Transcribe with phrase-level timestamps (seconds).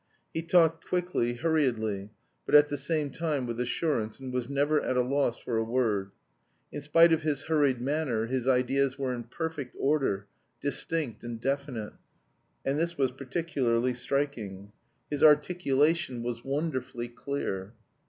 [0.33, 2.09] He talked quickly, hurriedly,
[2.47, 5.63] but at the same time with assurance, and was never at a loss for a
[5.63, 6.09] word.
[6.71, 10.25] In spite of his hurried manner his ideas were in perfect order,
[10.59, 11.93] distinct and definite
[12.65, 14.71] and this was particularly striking.
[15.11, 17.73] His articulation was wonderfully clear.